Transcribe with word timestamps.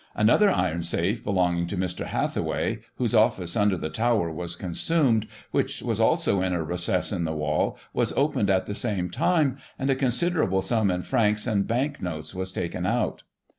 Another 0.15 0.49
iron 0.49 0.81
safe, 0.81 1.23
belonging 1.23 1.67
to 1.67 1.77
Mr. 1.77 2.07
Hathway, 2.07 2.79
whose 2.95 3.13
office, 3.13 3.55
under 3.55 3.77
the 3.77 3.91
tower, 3.91 4.31
was 4.31 4.55
consumed, 4.55 5.27
which 5.51 5.83
was 5.83 5.99
also 5.99 6.41
in 6.41 6.53
a 6.53 6.63
recess 6.63 7.11
in 7.11 7.23
the 7.23 7.35
wall, 7.35 7.77
was 7.93 8.11
opened 8.13 8.49
at 8.49 8.65
the 8.65 8.73
same 8.73 9.11
time, 9.11 9.57
and 9.77 9.91
a 9.91 9.95
considerable 9.95 10.63
sum 10.63 10.89
in 10.89 11.03
francs 11.03 11.45
and 11.45 11.67
bank 11.67 12.01
notes 12.01 12.33
was 12.33 12.51
taken 12.51 12.83
out. 12.83 13.21